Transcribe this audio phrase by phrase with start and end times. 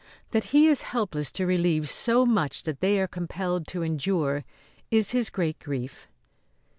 [0.31, 4.43] That he is helpless to relieve so much that they are compelled to endure
[4.89, 6.07] is his great grief.